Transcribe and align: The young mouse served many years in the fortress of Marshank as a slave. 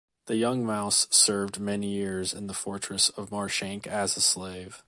The 0.25 0.35
young 0.35 0.65
mouse 0.65 1.05
served 1.11 1.59
many 1.59 1.87
years 1.93 2.33
in 2.33 2.47
the 2.47 2.55
fortress 2.55 3.09
of 3.09 3.29
Marshank 3.29 3.85
as 3.85 4.17
a 4.17 4.19
slave. 4.21 4.79